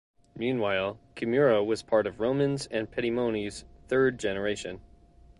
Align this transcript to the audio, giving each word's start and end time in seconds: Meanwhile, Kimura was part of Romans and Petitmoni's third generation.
Meanwhile, 0.35 0.97
Kimura 1.15 1.63
was 1.63 1.83
part 1.83 2.07
of 2.07 2.19
Romans 2.19 2.65
and 2.71 2.89
Petitmoni's 2.89 3.65
third 3.87 4.17
generation. 4.17 4.81